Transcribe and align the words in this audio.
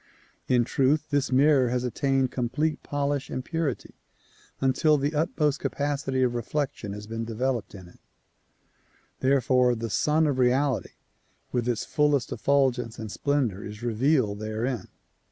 In 0.47 0.63
truth 0.63 1.11
this 1.11 1.31
mirror 1.31 1.69
has 1.69 1.83
attained 1.83 2.31
complete 2.31 2.81
polish 2.81 3.29
and 3.29 3.45
purity 3.45 3.93
until 4.59 4.97
the 4.97 5.13
utmost 5.13 5.59
capacity 5.59 6.23
of 6.23 6.33
reflection 6.33 6.93
has 6.93 7.05
been 7.05 7.23
developed 7.23 7.75
in 7.75 7.87
it, 7.87 7.99
therefore 9.19 9.75
the 9.75 9.91
Sun 9.91 10.25
of 10.25 10.39
Reality 10.39 10.93
with 11.51 11.69
its 11.69 11.85
fullest 11.85 12.31
effulgence 12.31 12.97
and 12.97 13.11
splendor 13.11 13.63
is 13.63 13.83
revealed 13.83 14.39
therein. 14.39 14.87